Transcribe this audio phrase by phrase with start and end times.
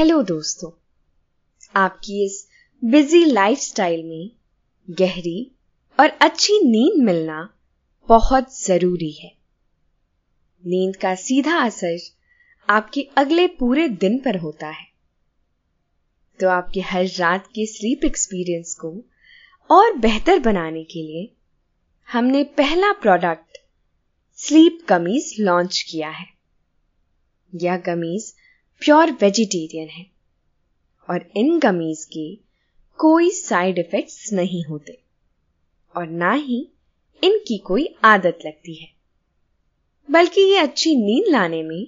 [0.00, 0.70] Hello दोस्तों,
[1.76, 2.48] आपकी इस
[2.84, 4.30] बिज़ी लाइफस्टाइल में
[4.88, 5.50] गहरी
[6.00, 7.54] और अच्छी नींद मिलना
[8.08, 9.32] बहुत ज़रूरी है।
[10.64, 11.98] नींद का सीधा असर
[12.68, 14.86] आपके अगले पूरे दिन पर होता है।
[16.40, 19.04] तो आपके हर रात के स्लीप एक्सपीरियंस को
[19.70, 21.32] और बेहतर बनाने के लिए
[22.12, 23.58] हमने पहला प्रोडक्ट
[24.38, 26.26] स्लीप कमीज लॉन्च किया है।
[27.54, 28.34] यह कमीज
[28.80, 30.06] प्योर वेजिटेरियन है।
[31.08, 32.34] और इन कमीज के
[32.98, 34.98] कोई साइड इफेक्ट्स नहीं होते।
[35.96, 36.68] और ना ही
[37.22, 38.88] इनकी कोई आदत लगती है।
[40.10, 41.86] बल्कि ये अच्छी नींद लाने में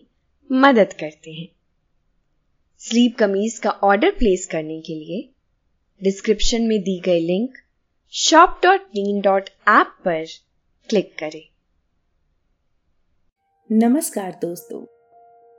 [0.51, 1.49] मदद करते हैं।
[2.81, 5.29] स्लीप कमीज का ऑर्डर प्लेस करने के लिए
[6.03, 7.59] डिस्क्रिप्शन में दी गई लिंक
[8.13, 10.25] शॉप डॉट नीन डॉट ऐप पर
[10.89, 11.43] क्लिक करें।
[13.71, 14.85] नमस्कार दोस्तों,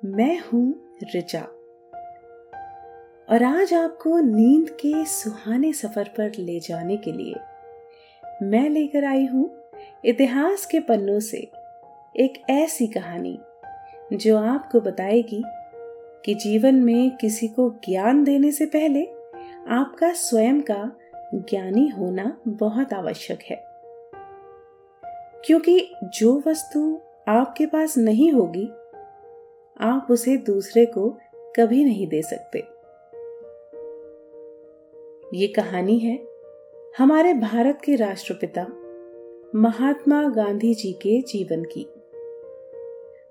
[0.04, 1.42] मैं हूँ रिचा
[3.30, 7.36] और आज आपको नींद के सुहाने सफ़र पर ले जाने के लिए
[8.44, 9.64] मैं लेकर आई हूँ
[10.06, 11.38] इतिहास के पन्नों से
[12.16, 13.40] एक ऐसी कहानी,
[14.14, 15.44] जो आपको बताएगी
[16.26, 19.04] कि जीवन में किसी को ज्ञान देने से पहले
[19.68, 20.92] आपका स्वयं का
[21.36, 23.64] ज्ञानी होना बहुत आवश्यक है।
[25.46, 28.70] क्योंकि जो वस्तु आपके पास नहीं होगी
[29.82, 31.10] आप उसे दूसरे को
[31.56, 32.60] कभी नहीं दे सकते।
[35.38, 36.28] ये कहानी है
[36.98, 38.66] हमारे भारत के राष्ट्रपिता
[39.56, 41.88] महात्मा गांधी जी के जीवन की।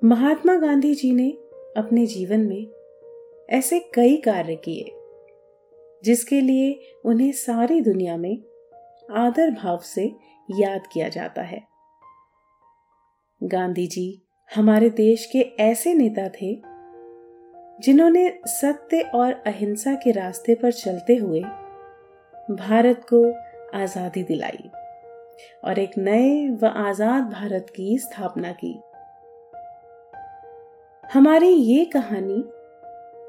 [0.04, 1.30] महात्मा गांधी जी ने
[1.76, 2.66] अपने जीवन में
[3.50, 4.92] ऐसे कई कार्य किए,
[6.04, 8.42] जिसके लिए उन्हें सारी दुनिया में
[9.10, 10.12] आदर भाव से
[10.50, 11.62] याद किया जाता है।
[13.42, 14.22] गांधी जी
[14.54, 16.54] हमारे देश के ऐसे नेता थे,
[17.80, 21.40] जिन्होंने सत्य और अहिंसा के रास्ते पर चलते हुए
[22.50, 23.22] भारत को
[23.78, 24.70] आज़ादी दिलाई
[25.64, 28.74] और एक नए व आज़ाद भारत की स्थापना की।
[31.04, 32.44] हमारी ये कहानी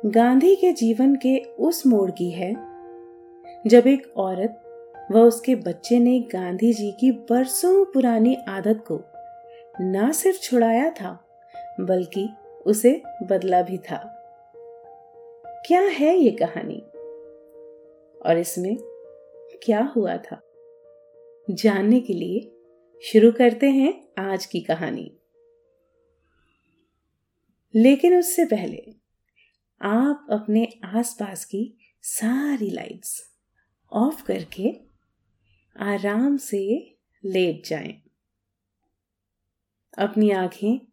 [0.10, 2.54] गांधी के जीवन के उस मोड़ की है,
[3.68, 4.60] जब एक औरत
[5.12, 9.02] व उसके बच्चे ने गांधी जी की बरसों पुरानी आदत को
[9.82, 11.18] ना सिर्फ़ छुड़ाया था
[11.80, 12.30] बल्कि
[12.66, 14.20] उसे बदला भी था।
[15.68, 16.80] क्या है ये कहानी?
[18.26, 18.78] और इसमें
[19.64, 20.42] क्या हुआ था?
[21.50, 22.52] जानने के लिए
[23.02, 25.18] शुरू करते हैं आज की कहानी।
[27.76, 28.94] लेकिन उससे पहले
[29.82, 33.32] आप अपने आसपास की सारी लाइट्स
[33.94, 34.82] ऑफ़ करके
[35.80, 36.96] आराम से
[37.26, 38.02] लेट जाएँ।
[39.98, 40.93] अपनी आँखें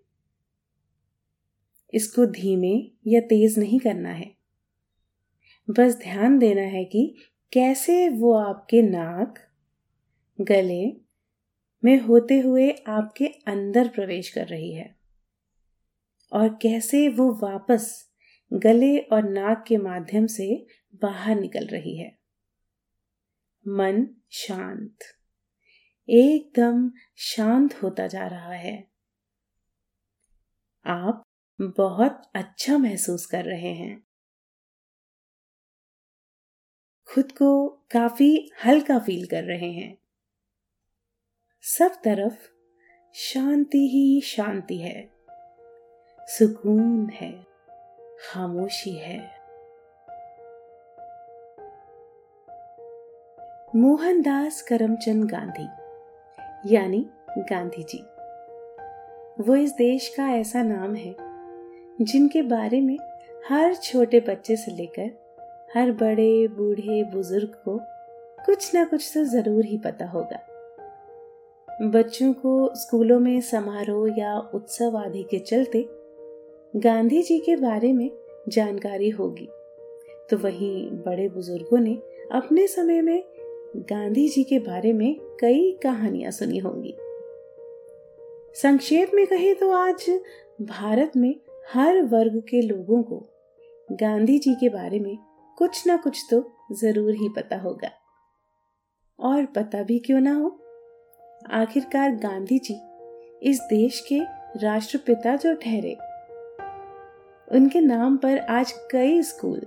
[1.93, 2.75] इसको धीमे
[3.07, 4.35] या तेज नहीं करना है।
[5.69, 7.15] बस ध्यान देना है कि
[7.53, 9.39] कैसे वो आपके नाक,
[10.41, 10.85] गले
[11.83, 14.95] में होते हुए आपके अंदर प्रवेश कर रही है
[16.31, 18.11] और कैसे वो वापस
[18.53, 20.65] गले और नाक के माध्यम से
[20.95, 22.17] बाहर निकल रही है।
[23.67, 24.97] मन शांत,
[26.09, 28.87] एकदम शांत होता जा रहा है।
[30.85, 31.23] आप
[31.61, 34.03] बहुत अच्छा महसूस कर रहे हैं।
[37.13, 39.97] खुद को काफ़ी हल्का फील कर रहे हैं।
[41.61, 42.49] सब तरफ़
[43.13, 45.11] शांति ही शांति है।
[46.19, 47.45] सुकून है।
[48.19, 49.41] खामोशी है।
[53.75, 55.67] मोहनदास करमचंद गांधी,
[56.75, 58.03] यानी गांधी जी।
[59.43, 61.30] वो इस देश का ऐसा नाम है
[62.01, 62.97] जिनके बारे में
[63.49, 65.09] हर छोटे बच्चे से लेकर
[65.75, 67.79] हर बड़े, बूढ़े, बुज़ुर्ग को
[68.45, 70.39] कुछ ना कुछ तो ज़रूर ही पता होगा।
[71.81, 75.85] बच्चों को स्कूलों में समारोह या उत्सव आदि के चलते
[76.73, 78.09] गांधी जी के बारे में
[78.49, 79.47] जानकारी होगी।
[80.29, 81.93] तो वहीं बड़े बुज़ुर्गों ने
[82.31, 83.23] अपने समय में
[83.89, 86.95] गांधी जी के बारे में कई कहानियाँ सुनी होंगी।
[88.55, 90.09] संक्षेप में कहें तो आज
[90.61, 91.35] भारत में
[91.69, 93.29] हर वर्ग के लोगों को
[93.91, 95.17] गांधी जी के बारे में
[95.57, 97.91] कुछ ना कुछ तो ज़रूर ही पता होगा।
[99.19, 100.59] और पता भी क्यों ना हो?
[101.51, 102.75] आखिरकार गांधी जी
[103.49, 104.19] इस देश के
[104.57, 105.93] राष्ट्रपिता जो ठहरे।
[107.51, 109.61] उनके नाम पर आज कई स्कूल,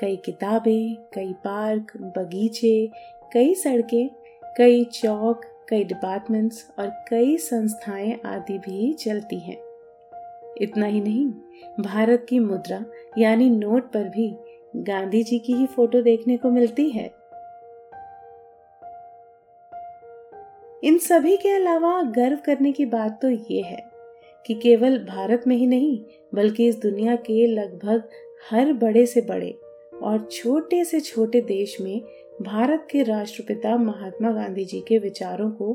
[0.00, 2.90] कई किताबें, कई पार्क, बगीचे,
[3.32, 4.08] कई सड़कें,
[4.56, 9.63] कई चौक, कई डिपार्टमेंट्स और कई संस्थाएँ आदि भी चलती हैं।
[10.62, 11.26] इतना ही नहीं,
[11.80, 12.84] भारत की मुद्रा,
[13.18, 14.34] यानी नोट पर भी
[14.76, 17.14] गांधी जी की ही फ़ोटो देखने को मिलती है।
[20.84, 23.90] इन सभी के अलावा गर्व करने की बात तो ये है
[24.46, 25.98] कि केवल भारत में ही नहीं,
[26.34, 28.02] बल्कि इस दुनिया के लगभग
[28.50, 29.58] हर बड़े से बड़े
[30.02, 32.00] और छोटे से छोटे देश में
[32.42, 35.72] भारत के राष्ट्रपिता महात्मा गांधी जी के विचारों को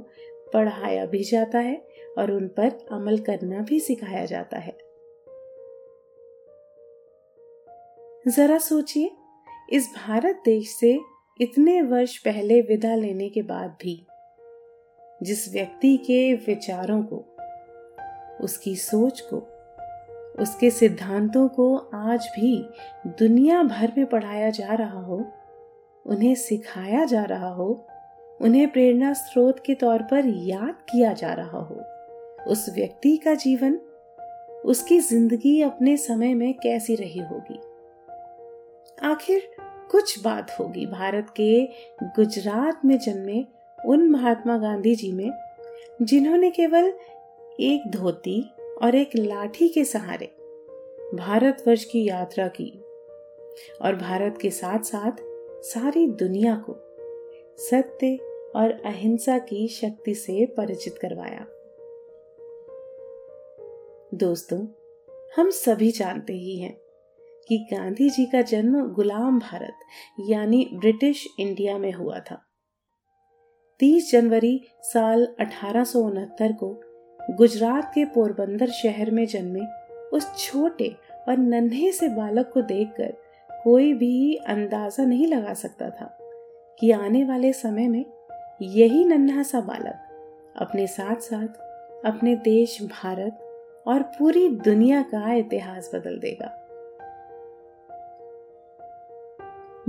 [0.53, 1.81] पढ़ाया भी जाता है
[2.19, 4.77] और उन पर अमल करना भी सिखाया जाता है।
[8.27, 9.12] जरा सोचिए,
[9.69, 11.00] इस भारत देश से
[11.42, 14.06] इतने वर्ष पहले विदा लेने के बाद भी,
[15.24, 17.25] जिस व्यक्ति के विचारों को,
[18.44, 19.38] उसकी सोच को,
[20.44, 22.69] उसके सिद्धांतों को आज भी
[23.07, 25.18] दुनिया भर में पढ़ाया जा रहा हो,
[26.06, 27.88] उन्हें सिखाया जा रहा हो,
[28.42, 31.81] उन्हें प्रेरणा स्रोत के तौर पर याद किया जा रहा हो
[32.47, 33.80] उस व्यक्ति का जीवन,
[34.65, 37.59] उसकी ज़िंदगी अपने समय में कैसी रही होगी?
[39.03, 39.50] आखिर
[39.91, 41.65] कुछ बात होगी भारत के
[42.03, 43.45] गुजरात में जन्मे
[43.86, 45.31] उन महात्मा गांधी जी में,
[46.01, 46.94] जिन्होंने केवल
[47.59, 48.50] एक धोती
[48.81, 50.36] और एक लाठी के सहारे
[51.13, 52.83] भारतवर्ष की यात्रा की
[53.81, 55.12] और भारत के साथ साथ
[55.63, 56.75] सारी दुनिया को
[57.57, 58.18] सत्य
[58.56, 61.45] और अहिंसा की शक्ति से परिचित करवाया।
[64.13, 64.59] दोस्तों,
[65.38, 66.77] हम सभी जानते ही हैं
[67.47, 69.73] कि गांधी जी का जन्म गुलाम भारत,
[70.29, 72.41] यानी ब्रिटिश इंडिया में हुआ था।
[73.79, 76.81] 30 जनवरी साल अठारह सौ उनहत्तर को
[77.38, 79.61] गुजरात के पोरबंदर शहर में जन्मे
[80.09, 80.95] उस छोटे
[81.27, 83.13] और नन्हे से बालक को देखकर
[83.63, 86.17] कोई भी अंदाज़ा नहीं लगा सकता था
[86.79, 88.05] कि आने वाले समय में
[88.62, 91.47] यही नन्हा सा बालक अपने साथ साथ
[92.05, 93.45] अपने देश, भारत
[93.89, 96.56] और पूरी दुनिया का इतिहास बदल देगा।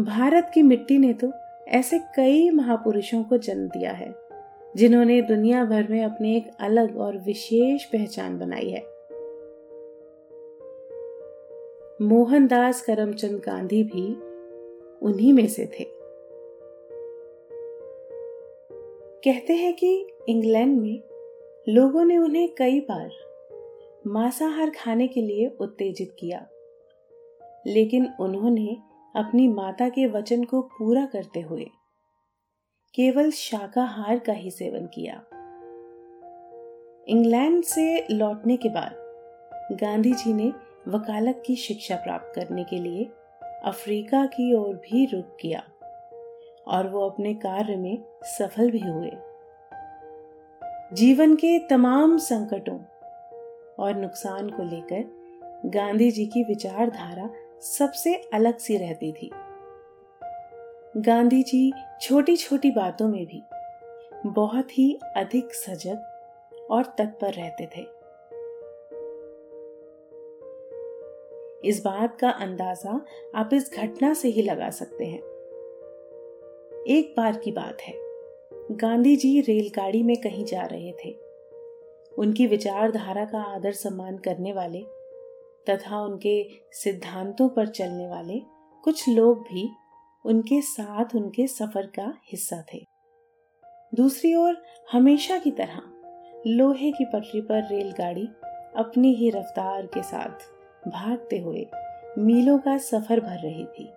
[0.00, 1.32] भारत की मिट्टी ने तो
[1.69, 4.14] ऐसे कई महापुरुषों को जन्म दिया है,
[4.76, 8.82] जिन्होंने दुनिया भर में अपनी एक अलग और विशेष पहचान बनाई है।
[12.02, 14.06] मोहनदास करमचंद गांधी भी
[15.02, 15.85] उन्हीं में से थे।
[19.25, 21.02] कहते हैं कि इंग्लैंड में
[21.69, 23.11] लोगों ने उन्हें कई बार
[24.06, 26.47] मांसाहार खाने के लिए उत्तेजित किया।
[27.67, 28.76] लेकिन उन्होंने
[29.17, 31.67] अपनी माता के वचन को पूरा करते हुए
[32.94, 35.25] केवल शाकाहार का ही सेवन किया।
[37.09, 38.97] इंग्लैंड से लौटने के बाद
[39.73, 40.52] गांधी जी ने
[40.88, 43.04] वकालत की शिक्षा प्राप्त करने के लिए
[43.64, 45.62] अफ्रीका की ओर भी रुख किया
[46.69, 49.11] और वो अपने कार्य में सफल भी हुए।
[50.92, 52.78] जीवन के तमाम संकटों
[53.80, 55.04] और नुकसान को लेकर
[55.66, 59.30] गांधी जी की विचारधारा सबसे अलग सी रहती थी।
[60.96, 61.72] गांधी जी
[62.02, 63.42] छोटी छोटी बातों में भी
[64.26, 67.87] बहुत ही अधिक सजग और तत्पर रहते थे।
[71.64, 73.00] इस बात का अंदाज़ा
[73.34, 75.20] आप इस घटना से ही लगा सकते हैं।
[76.87, 77.94] एक बार की बात है
[78.76, 81.29] गांधी जी रेलगाड़ी में कहीं जा रहे थे।
[82.21, 84.81] उनकी विचारधारा का आदर सम्मान करने वाले
[85.67, 88.41] तथा उनके सिद्धांतों पर चलने वाले
[88.85, 89.69] कुछ लोग भी
[90.25, 92.85] उनके साथ उनके सफ़र का हिस्सा थे।
[93.95, 94.57] दूसरी ओर,
[94.93, 95.81] हमेशा की तरह,
[96.47, 98.27] लोहे की पटरी पर रेलगाड़ी
[98.77, 101.67] अपनी ही रफ्तार के साथ भागते हुए
[102.19, 103.89] मीलों का सफ़र भर रही थी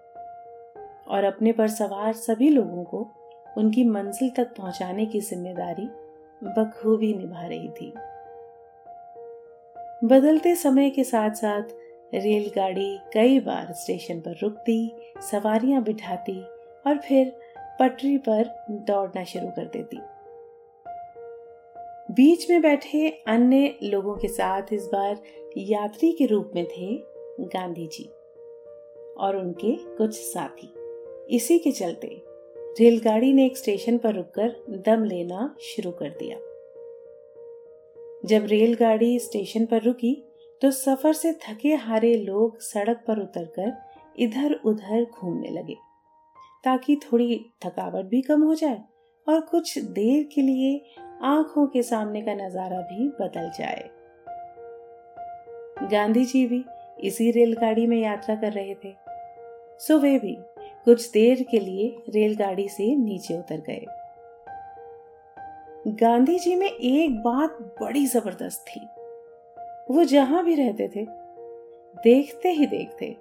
[1.07, 3.07] और अपने पर सवार सभी लोगों को
[3.57, 5.87] उनकी मंजिल तक पहुँचाने की ज़िम्मेदारी
[6.41, 7.93] बखूबी निभा रही थी।
[10.03, 11.63] बदलते समय के साथ साथ
[12.13, 14.91] रेलगाड़ी कई बार स्टेशन पर रुकती,
[15.21, 16.39] सवारियाँ बिठाती
[16.87, 17.31] और फिर
[17.79, 19.97] पटरी पर दौड़ना शुरू कर देती।
[22.13, 25.21] बीच में बैठे अन्य लोगों के साथ इस बार
[25.57, 26.95] यात्री के रूप में थे
[27.39, 28.03] गांधी जी
[29.17, 30.73] और उनके कुछ साथी।
[31.35, 32.21] इसी के चलते
[32.79, 34.55] रेलगाड़ी ने एक स्टेशन पर रुककर
[34.85, 36.37] दम लेना शुरू कर दिया।
[38.23, 40.15] जब रेलगाड़ी स्टेशन पर रुकी
[40.61, 43.71] तो सफ़र से थके हारे लोग सड़क पर उतरकर
[44.19, 45.75] इधर उधर घूमने लगे,
[46.63, 48.81] ताकि थोड़ी थकावट भी कम हो जाए
[49.27, 53.89] और कुछ देर के लिए आँखों के सामने का नज़ारा भी बदल जाए।
[55.91, 56.63] गांधी जी भी
[56.99, 58.93] इसी रेलगाड़ी में यात्रा कर रहे थे।
[59.79, 60.35] सो वे भी
[60.85, 63.85] कुछ देर के लिए रेलगाड़ी से नीचे उतर गए।
[65.87, 68.79] गांधी जी में एक बात बड़ी ज़बरदस्त थी।
[69.91, 71.05] वो जहाँ भी रहते थे,
[72.03, 73.15] देखते ही देखते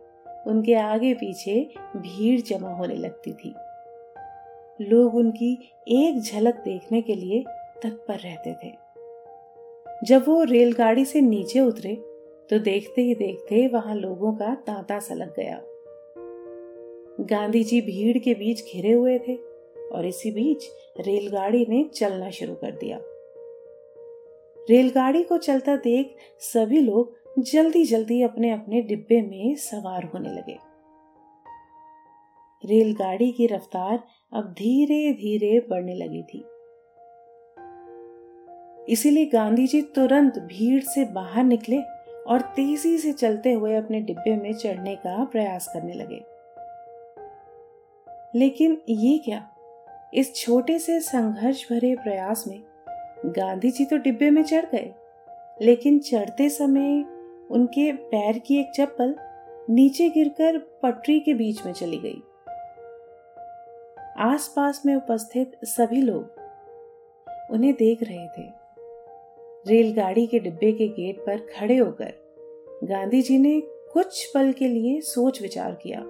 [0.46, 1.54] उनके आगे पीछे
[1.96, 3.54] भीड़ जमा होने लगती थी।
[4.80, 5.52] लोग उनकी
[5.88, 7.44] एक झलक देखने के लिए
[7.82, 8.72] तत्पर रहते थे।
[10.04, 11.94] जब वो रेलगाड़ी से नीचे उतरे
[12.50, 15.60] तो देखते ही देखते वहाँ लोगों का तांता सा लग गया।
[17.20, 19.51] गांधी जी भीड़ के बीच घिरे हुए थे।
[19.92, 20.64] और इसी बीच
[21.00, 22.98] रेलगाड़ी ने चलना शुरू कर दिया।
[24.70, 30.58] रेलगाड़ी को चलता देख सभी लोग जल्दी जल्दी अपने अपने डिब्बे में सवार होने लगे।
[32.64, 36.44] रेलगाड़ी की रफ्तार अब धीरे धीरे बढ़ने लगी थी।
[38.92, 41.78] इसीलिए गांधी जी तुरंत भीड़ से बाहर निकले
[42.26, 46.24] और तेज़ी से चलते हुए अपने डिब्बे में चढ़ने का प्रयास करने लगे।
[48.38, 49.51] लेकिन ये क्या?
[50.12, 52.60] इस छोटे से संघर्ष भरे प्रयास में
[53.26, 54.92] गांधी जी तो डिब्बे में चढ़ गए,
[55.62, 57.04] लेकिन चढ़ते समय
[57.50, 59.14] उनके पैर की एक चप्पल
[59.70, 62.22] नीचे गिरकर पटरी के बीच में चली गई।
[64.22, 66.40] आसपास में उपस्थित सभी लोग
[67.50, 68.48] उन्हें देख रहे थे।
[69.66, 72.12] रेलगाड़ी के डिब्बे के गेट पर खड़े होकर
[72.84, 73.60] गांधी जी ने
[73.92, 76.04] कुछ पल के लिए सोच विचार किया।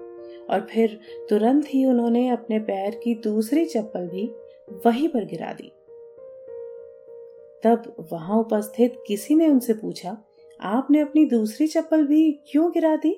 [0.49, 4.31] और फिर तुरंत ही उन्होंने अपने पैर की दूसरी चप्पल भी
[4.85, 5.71] वहीं पर गिरा दी।
[7.63, 10.17] तब वहाँ उपस्थित किसी ने उनसे पूछा,
[10.61, 13.11] आपने अपनी दूसरी चप्पल भी क्यों गिरा दी?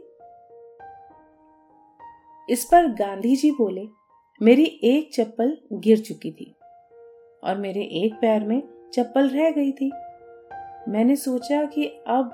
[2.50, 3.88] इस पर गांधी जी बोले,
[4.42, 6.56] मेरी एक चप्पल गिर चुकी थी
[7.44, 8.62] और मेरे एक पैर में
[8.94, 9.92] चप्पल रह गई थी।
[10.88, 12.34] मैंने सोचा कि अब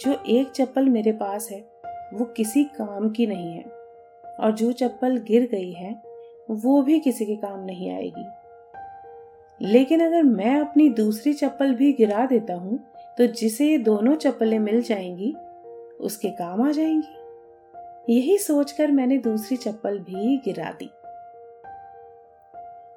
[0.00, 1.60] जो एक चप्पल मेरे पास है,
[2.14, 3.77] वो किसी काम की नहीं है।
[4.40, 6.02] और जो चप्पल गिर गई है,
[6.50, 8.26] वो भी किसी के काम नहीं आएगी।
[9.60, 12.78] लेकिन अगर मैं अपनी दूसरी चप्पल भी गिरा देता हूँ
[13.18, 15.34] तो जिसे ये दोनों चप्पलें मिल जाएँगी,
[16.00, 20.90] उसके काम आ जाएँगी। यही सोचकर मैंने दूसरी चप्पल भी गिरा दी।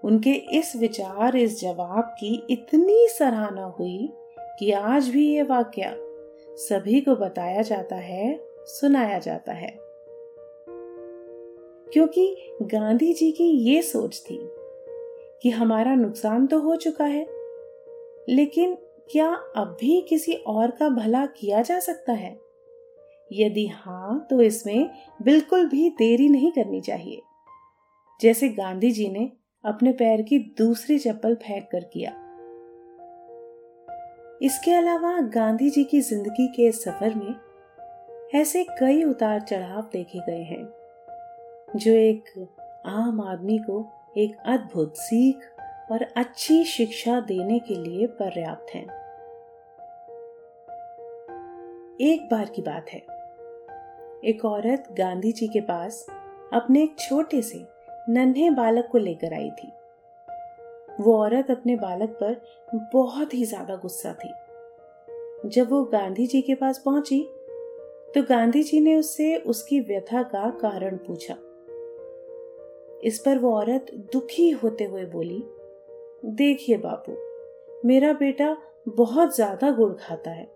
[0.04, 4.14] उनके इस विचार, इस जवाब की इतनी सराहना हुई
[4.60, 5.96] कि आज भी ये वाक्य
[6.58, 9.81] सभी को बताया जाता है, सुनाया जाता है।
[11.94, 14.40] क्योंकि गांधी जी की ये सोच थी
[15.44, 17.26] कि हमारा नुकसान तो हो चुका है,
[18.30, 18.76] लेकिन
[19.10, 22.40] क्या अब भी किसी और का भला किया जा सकता है?
[23.32, 24.90] यदि हाँ तो इसमें
[25.22, 27.22] बिल्कुल भी देरी नहीं करनी चाहिए।
[28.20, 29.32] जैसे गांधी जी ने
[29.64, 32.12] अपने पैर की दूसरी चप्पल फेंक कर किया।
[34.42, 40.44] इसके अलावा गांधी जी की ज़िंदगी के सफ़र में ऐसे कई उतार चढ़ाव देखे गए
[40.44, 40.64] हैं।
[41.74, 42.24] जो एक
[42.86, 43.86] आम आदमी को
[44.18, 45.44] एक अद्भुत सीख
[45.92, 48.86] और अच्छी शिक्षा देने के लिए पर्याप्त हैं।
[52.02, 53.00] एक बार की बात है।
[54.24, 56.06] एक औरत गांधी जी के पास
[56.54, 57.66] अपने एक छोटे से
[58.10, 59.72] नन्हे बालक को लेकर आई थी।
[61.00, 62.42] वो औरत अपने बालक पर
[62.94, 64.34] बहुत ही ज़्यादा गुस्सा थी।
[65.50, 67.24] जब वो गांधी जी के पास पहुँची
[68.16, 71.36] तो गांधी जी ने उससे उसकी व्यथा का कारण पूछा।
[73.04, 75.44] इस पर वो औरत दुखी होते हुए बोली,
[76.28, 77.16] देखिए बापू,
[77.86, 78.56] मेरा बेटा
[78.90, 80.48] बहुत ज़्यादा गुड़ खाता है।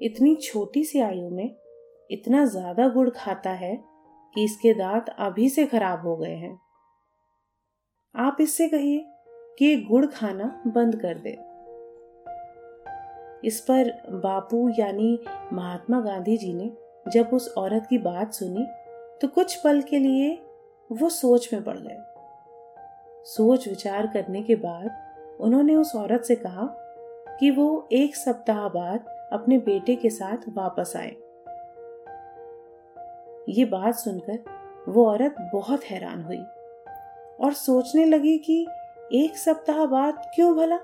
[0.00, 1.56] इतनी छोटी सी आयु में
[2.10, 3.74] इतना ज़्यादा गुड़ खाता है
[4.34, 6.58] कि इसके दांत अभी से खराब हो गए हैं।
[8.14, 9.04] आप इससे कहिए
[9.58, 11.36] कि गुड़ खाना बंद कर दे।
[13.44, 15.18] इस पर बापू यानी
[15.52, 16.70] महात्मा गांधी जी ने
[17.06, 18.66] जब उस औरत की बात सुनी
[19.22, 20.36] तो कुछ पल के लिए
[20.92, 21.96] वो सोच में पड़ गए।
[23.24, 24.90] सोच विचार करने के बाद
[25.40, 26.66] उन्होंने उस औरत से कहा
[27.40, 31.16] कि वो एक सप्ताह बाद अपने बेटे के साथ वापस आए।
[33.48, 34.38] ये बात सुनकर
[34.88, 36.42] वो औरत बहुत हैरान हुई
[37.40, 38.66] और सोचने लगी कि
[39.12, 40.78] एक सप्ताह बाद क्यों भला?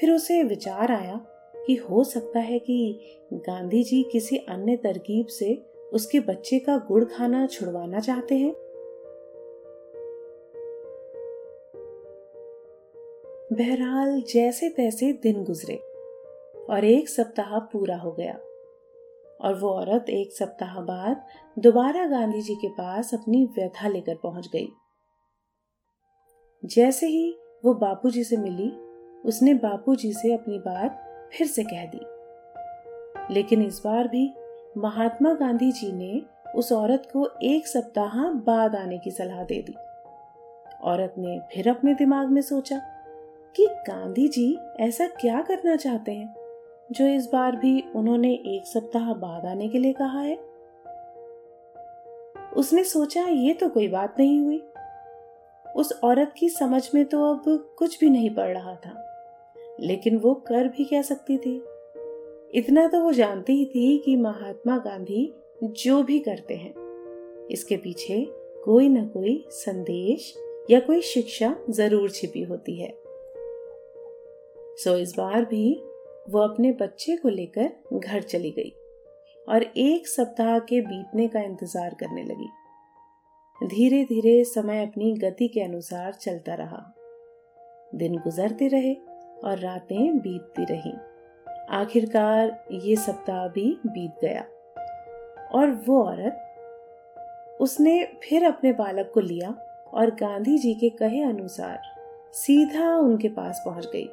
[0.00, 1.20] फिर उसे विचार आया
[1.66, 3.00] कि हो सकता है कि
[3.32, 8.65] गांधी जी किसी अन्य तरकीब से उसके बच्चे का गुड़ खाना छुड़वाना चाहते हैं।
[13.56, 15.74] बहरहाल जैसे तैसे दिन गुजरे
[16.70, 18.32] और एक सप्ताह पूरा हो गया।
[19.40, 21.26] और वो औरत एक सप्ताह बाद
[21.58, 24.68] दोबारा गांधी जी के पास अपनी व्यथा लेकर पहुँच गई।
[26.64, 28.70] जैसे ही वो बापूजी से मिली,
[29.24, 32.00] उसने बापूजी से अपनी बात फिर से कह दी।
[33.34, 34.34] लेकिन इस बार भी
[34.78, 36.22] महात्मा गांधी जी ने
[36.56, 39.74] उस औरत को एक सप्ताह बाद आने की सलाह दे दी।
[40.82, 42.92] औरत ने फिर अपने दिमाग में सोचा
[43.56, 46.34] कि गांधी जी ऐसा क्या करना चाहते हैं?
[46.92, 50.36] जो इस बार भी उन्होंने एक सप्ताह बाद आने के लिए कहा है।
[52.56, 54.62] उसने सोचा, ये तो कोई बात नहीं हुई।
[55.76, 59.02] उस औरत की समझ में तो अब कुछ भी नहीं पड़ रहा था।
[59.80, 61.56] लेकिन वो कर भी कह सकती थी?
[62.54, 66.74] इतना तो वो जानती ही थी कि महात्मा गांधी जो भी करते हैं,
[67.50, 68.24] इसके पीछे
[68.64, 70.34] कोई ना कोई संदेश
[70.70, 73.05] या कोई शिक्षा ज़रूर छिपी होती है।
[74.76, 75.82] सो इस बार भी
[76.30, 78.72] वो अपने बच्चे को लेकर घर चली गई
[79.48, 82.48] और एक सप्ताह के बीतने का इंतज़ार करने लगी।
[83.66, 86.82] धीरे धीरे समय अपनी गति के अनुसार चलता रहा।
[87.94, 88.94] दिन गुजरते रहे
[89.44, 90.92] और रातें बीतती रहीं।
[91.70, 94.44] आखिरकार ये सप्ताह भी बीत गया।
[95.54, 96.42] और वो औरत,
[97.60, 99.50] उसने फिर अपने बालक को लिया
[99.94, 101.80] और गांधी जी के कहे अनुसार
[102.34, 104.08] सीधा उनके पास पहुँच गई।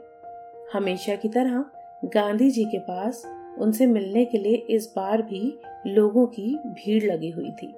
[0.74, 1.64] हमेशा की तरह
[2.06, 3.24] गांधी जी के पास
[3.60, 5.42] उनसे मिलने के लिए इस बार भी
[5.88, 7.74] लोगों की भीड़ लगी हुई थी।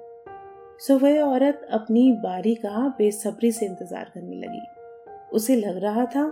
[0.80, 4.60] सो वह औरत अपनी बारी का बेसब्री से इंतज़ार करने लगी।
[5.32, 6.26] उसे लग रहा था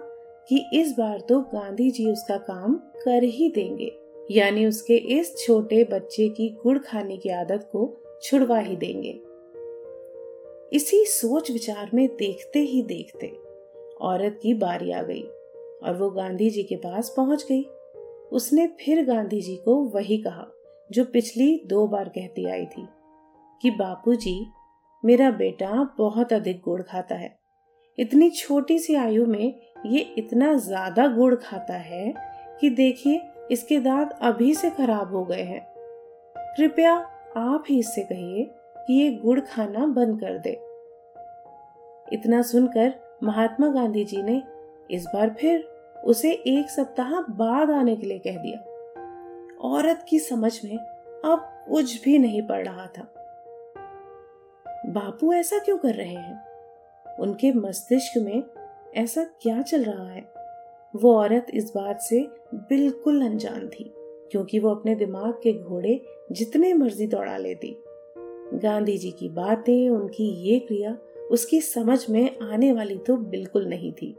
[0.49, 2.75] कि इस बार तो गांधी जी उसका काम
[3.05, 3.93] कर ही देंगे,
[4.31, 7.89] यानी उसके इस छोटे बच्चे की गुड़ खाने की आदत को
[8.23, 9.21] छुड़वा ही देंगे।
[10.73, 13.33] इसी सोच विचार में देखते ही देखते
[14.03, 15.25] औरत की बारी आ गई।
[15.85, 17.63] और वो गांधी जी के पास पहुँच गई।
[18.33, 20.47] उसने फिर गांधी जी को वही कहा,
[20.91, 22.87] जो पिछली दो बार कहती आई थी,
[23.63, 24.47] कि बापूजी,
[25.05, 27.37] मेरा बेटा बहुत अधिक गुड़ खाता है।
[27.99, 29.55] इतनी छोटी सी आयु में
[29.87, 32.13] ये इतना ज़्यादा गुड़ खाता है
[32.61, 33.21] कि देखिए,
[33.51, 35.61] इसके दांत अभी से खराब हो गए हैं।
[36.37, 36.95] कृपया
[37.37, 38.45] आप ही इससे कहिए
[38.79, 40.51] कि ये गुड़ खाना बंद कर दे।
[42.13, 42.93] इतना सुनकर
[43.23, 44.43] महात्मा गांधी जी ने
[44.91, 45.67] इस बार फिर
[46.05, 48.59] उसे एक सप्ताह बाद आने के लिए कह दिया।
[49.61, 50.79] औरत की समझ में
[51.25, 53.15] अब कुछ भी नहीं पड़ रहा था।
[54.87, 56.45] बापू ऐसा क्यों कर रहे हैं?
[57.21, 58.43] उनके मस्तिष्क में
[58.95, 60.35] ऐसा क्या चल रहा है?
[60.97, 63.93] वो औरत इस बात से बिल्कुल अनजान थी,
[64.31, 67.77] क्योंकि वो अपने दिमाग के घोड़े जितने मर्ज़ी दौड़ा लेती।
[68.55, 70.99] गांधी जी की बातें, उनकी ये क्रिया
[71.31, 74.17] उसकी समझ में आने वाली तो बिल्कुल नहीं थी।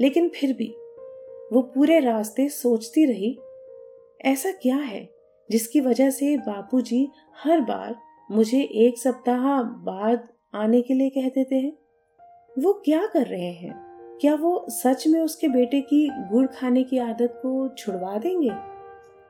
[0.00, 0.74] लेकिन फिर भी
[1.52, 3.38] वो पूरे रास्ते सोचती रही,
[4.24, 5.08] ऐसा क्या है
[5.50, 7.08] जिसकी वजह से बापूजी
[7.44, 7.94] हर बार
[8.30, 11.72] मुझे एक सप्ताह बाद आने के लिए कह देते हैं?
[12.58, 13.74] वो क्या कर रहे हैं?
[14.20, 18.50] क्या वो सच में उसके बेटे की गुड़ खाने की आदत को छुड़वा देंगे?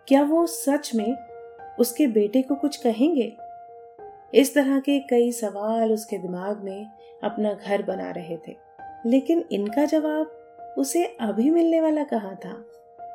[0.09, 1.15] क्या वो सच में
[1.81, 3.33] उसके बेटे को कुछ कहेंगे?
[4.35, 6.87] इस तरह के कई सवाल उसके दिमाग में
[7.25, 8.57] अपना घर बना रहे थे,
[9.07, 10.36] लेकिन इनका जवाब
[10.77, 12.55] उसे अभी मिलने वाला कहा था?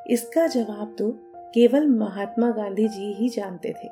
[0.10, 1.10] इसका जवाब तो
[1.56, 3.88] केवल महात्मा गांधी जी ही जानते थे।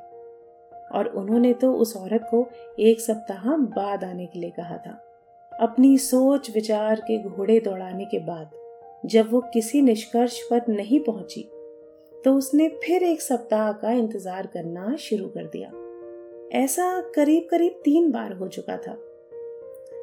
[0.91, 2.47] और उन्होंने तो उस औरत को
[2.79, 4.99] एक सप्ताह बाद आने के लिए कहा था।
[5.51, 8.51] अपनी सोच विचार के घोड़े दौड़ाने के बाद
[9.05, 11.41] जब वो किसी निष्कर्ष पर नहीं पहुँची
[12.23, 15.71] तो उसने फिर एक सप्ताह का इंतज़ार करना शुरू कर दिया।
[16.59, 18.97] ऐसा करीब करीब तीन बार हो चुका था।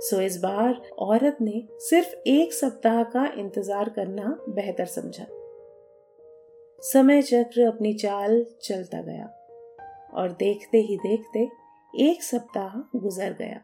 [0.00, 5.26] सो इस बार औरत ने सिर्फ़ एक सप्ताह का इंतज़ार करना बेहतर समझा।
[6.82, 9.26] समय चक्र अपनी चाल चलता गया
[10.12, 11.48] और देखते ही देखते
[11.94, 13.60] एक सप्ताह गुजर गया।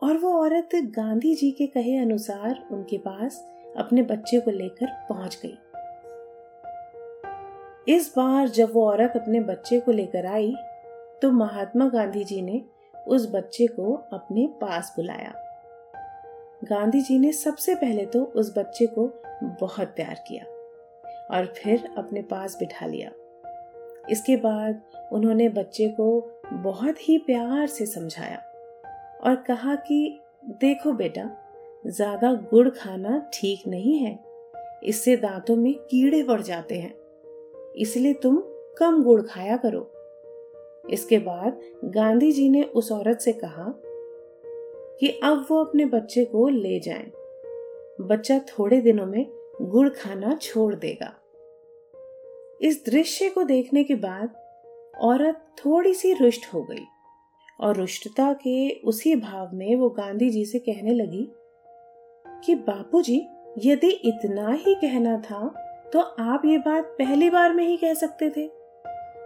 [0.00, 3.40] और वो औरत गांधी जी के कहे अनुसार उनके पास
[3.76, 5.56] अपने बच्चे को लेकर पहुँच गई।
[7.94, 10.54] इस बार जब वो औरत अपने बच्चे को लेकर आई
[11.22, 12.62] तो महात्मा गांधी जी ने
[13.10, 15.32] उस बच्चे को अपने पास बुलाया।
[16.64, 19.06] गांधी जी ने सबसे पहले तो उस बच्चे को
[19.60, 20.44] बहुत प्यार किया
[21.36, 23.10] और फिर अपने पास बिठा लिया।
[24.10, 24.80] इसके बाद
[25.12, 28.38] उन्होंने बच्चे को बहुत ही प्यार से समझाया
[29.24, 30.20] और कहा कि,
[30.60, 31.30] देखो बेटा,
[31.86, 34.18] ज़्यादा गुड़ खाना ठीक नहीं है।
[34.84, 36.94] इससे दांतों में कीड़े पड़ जाते हैं।
[37.76, 38.42] इसलिए तुम
[38.78, 39.80] कम गुड़ खाया करो।
[40.90, 43.82] इसके बाद गांधी जी ने उस औरत से कहा
[45.00, 47.10] कि अब वो अपने बच्चे को ले जाएँ।
[48.00, 49.26] बच्चा थोड़े दिनों में
[49.62, 51.16] गुड़ खाना छोड़ देगा
[52.60, 54.34] इस दृश्य को देखने के बाद
[55.00, 56.84] औरत थोड़ी सी रुष्ट हो गई
[57.60, 61.32] और रुष्टता के उसी भाव में वो गांधी जी से कहने लगी
[62.44, 63.26] कि बापूजी,
[63.58, 65.48] यदि इतना ही कहना था
[65.92, 68.59] तो आप ये बात पहली बार में ही कह सकते थे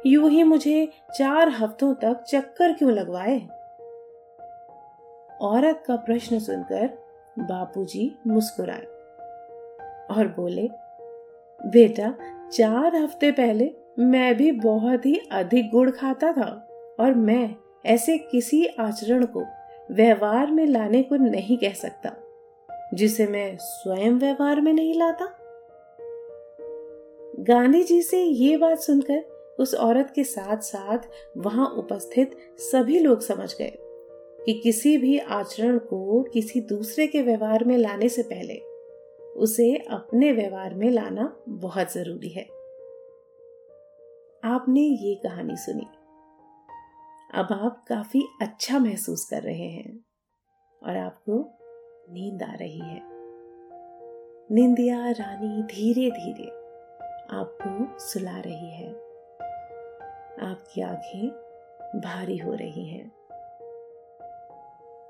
[0.07, 0.89] यूँ ही मुझे
[1.19, 3.39] चार हफ्तों तक चक्कर क्यों लगवाए?
[5.41, 6.87] औरत का प्रश्न सुनकर
[7.39, 8.83] बापूजी मुस्कुराए
[10.15, 10.69] और बोले,
[11.67, 12.15] बेटा,
[12.53, 16.69] चार हफ़्ते पहले मैं भी बहुत ही अधिक गुड़ खाता था
[17.01, 17.55] और मैं
[17.87, 19.45] ऐसे किसी आचरण को
[19.91, 22.11] व्यवहार में लाने को नहीं कह सकता,
[22.95, 25.29] जिसे मैं स्वयं व्यवहार में नहीं लाता?
[27.41, 30.99] गांधी जी से ये बात सुनकर उस औरत के साथ साथ
[31.37, 33.79] वहाँ उपस्थित सभी लोग समझ गए
[34.47, 38.55] कि किसी भी आचरण को किसी दूसरे के व्यवहार में लाने से पहले
[39.33, 42.43] उसे अपने व्यवहार में लाना बहुत ज़रूरी है।
[44.45, 45.87] आपने ये कहानी सुनी।
[47.35, 50.05] अब आप काफ़ी अच्छा महसूस कर रहे हैं
[50.83, 51.59] और आपको
[52.13, 53.01] नींद आ रही है।
[54.53, 56.49] निंदिया रानी धीरे धीरे
[57.37, 59.04] आपको सुला रही है।
[60.43, 61.29] आपकी आँखें
[62.01, 63.13] भारी हो रही हैं।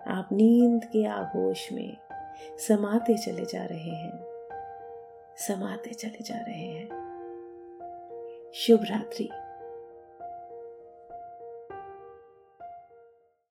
[0.07, 1.97] आप नींद के आगोश में
[2.69, 4.25] समाते चले जा रहे हैं।
[5.37, 7.05] समाते चले जा रहे हैं।
[8.55, 9.31] शुभ रात्रि।